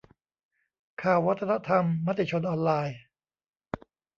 [1.01, 2.99] ข่าววัฒนธรรม มติชนออนไลน์